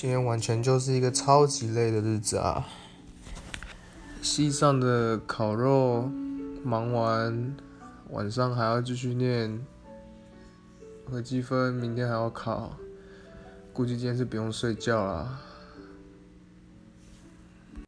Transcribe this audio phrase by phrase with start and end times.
[0.00, 2.68] 今天完全就是一个超级累的日子啊。
[4.22, 6.08] 西上的烤肉
[6.62, 7.56] 忙完，
[8.10, 9.60] 晚上还要继续练
[11.10, 12.78] 和积分，明天还要考，
[13.72, 15.40] 估计今天是不用睡觉了。